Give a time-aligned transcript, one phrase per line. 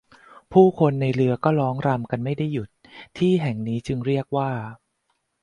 [0.51, 2.69] ผู้คนในเรือก็ร้องรำกันไม่ได้หยุด
[3.17, 4.51] ที่แห่งนี้จึงเรียกว่า